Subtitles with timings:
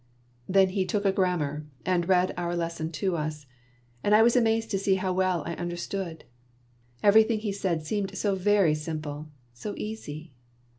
[0.01, 0.03] ^
[0.49, 3.45] Then he took a grammar, and read our lesson to us,
[4.03, 6.23] and I was amazed to see how well I under stood.
[7.03, 10.33] Everything he said seemed so very simple, so easy